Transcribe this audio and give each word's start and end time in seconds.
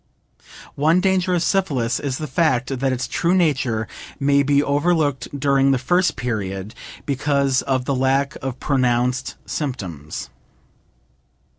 One 0.73 0.99
danger 0.99 1.35
of 1.35 1.43
syphilis 1.43 1.99
is 1.99 2.17
the 2.17 2.25
fact 2.25 2.79
that 2.79 2.91
its 2.91 3.07
true 3.07 3.35
nature 3.35 3.87
may 4.19 4.41
be 4.41 4.63
overlooked 4.63 5.27
during 5.39 5.69
the 5.69 5.77
first 5.77 6.15
period, 6.15 6.73
because 7.05 7.61
of 7.61 7.85
the 7.85 7.93
lack 7.93 8.35
of 8.41 8.59
pronounced 8.59 9.35
symptoms. 9.45 10.31